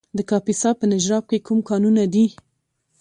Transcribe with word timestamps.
د 0.17 0.19
کاپیسا 0.29 0.69
په 0.79 0.85
نجراب 0.91 1.23
کې 1.29 1.37
کوم 1.47 1.59
کانونه 1.69 2.03
دي؟ 2.13 2.25